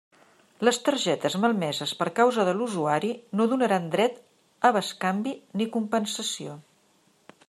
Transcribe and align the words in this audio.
Les 0.67 0.77
targetes 0.85 1.35
malmeses 1.43 1.91
per 1.99 2.07
causa 2.21 2.45
de 2.47 2.55
l'usuari 2.61 3.11
no 3.41 3.47
donaran 3.51 3.85
dret 3.97 4.19
a 4.71 4.75
bescanvi 4.79 5.35
ni 5.61 5.69
compensació. 5.77 6.57